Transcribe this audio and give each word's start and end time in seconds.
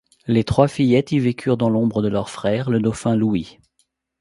Les 0.25 0.43
trois 0.43 0.67
fillettes 0.67 1.11
y 1.11 1.19
vécurent 1.19 1.57
dans 1.57 1.69
l'ombre 1.69 2.01
de 2.01 2.07
leur 2.07 2.27
frère 2.31 2.71
le 2.71 2.79
dauphin 2.79 3.15
Louis. 3.15 3.59